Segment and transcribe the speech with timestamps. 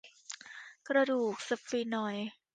[0.87, 2.27] กระดูกสฟีนอยด์